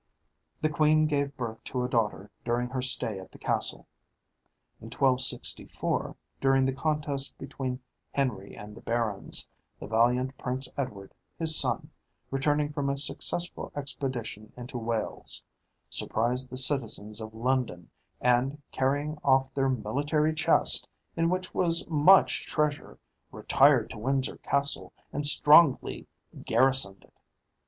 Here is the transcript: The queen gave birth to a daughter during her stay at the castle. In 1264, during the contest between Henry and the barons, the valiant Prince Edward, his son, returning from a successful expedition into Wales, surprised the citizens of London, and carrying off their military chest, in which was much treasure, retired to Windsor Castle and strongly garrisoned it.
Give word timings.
The 0.61 0.69
queen 0.69 1.05
gave 1.05 1.37
birth 1.37 1.63
to 1.65 1.83
a 1.83 1.87
daughter 1.87 2.31
during 2.43 2.69
her 2.69 2.81
stay 2.81 3.19
at 3.19 3.31
the 3.31 3.37
castle. 3.37 3.85
In 4.79 4.85
1264, 4.85 6.15
during 6.39 6.65
the 6.65 6.73
contest 6.73 7.37
between 7.37 7.79
Henry 8.09 8.55
and 8.57 8.75
the 8.75 8.81
barons, 8.81 9.47
the 9.79 9.85
valiant 9.85 10.35
Prince 10.39 10.67
Edward, 10.75 11.13
his 11.37 11.55
son, 11.55 11.91
returning 12.31 12.73
from 12.73 12.89
a 12.89 12.97
successful 12.97 13.71
expedition 13.75 14.51
into 14.57 14.79
Wales, 14.79 15.43
surprised 15.87 16.49
the 16.49 16.57
citizens 16.57 17.21
of 17.21 17.35
London, 17.35 17.87
and 18.19 18.59
carrying 18.71 19.19
off 19.23 19.53
their 19.53 19.69
military 19.69 20.33
chest, 20.33 20.87
in 21.15 21.29
which 21.29 21.53
was 21.53 21.87
much 21.87 22.47
treasure, 22.47 22.97
retired 23.31 23.91
to 23.91 23.99
Windsor 23.99 24.37
Castle 24.37 24.93
and 25.13 25.27
strongly 25.27 26.07
garrisoned 26.43 27.03
it. 27.03 27.19